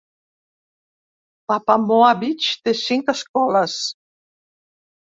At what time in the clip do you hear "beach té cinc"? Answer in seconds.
2.25-3.17